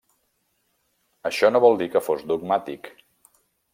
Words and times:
Això 1.31 1.51
no 1.53 1.61
vol 1.67 1.77
dir 1.81 1.91
que 1.97 2.05
fos 2.07 2.25
dogmàtic. 2.33 2.91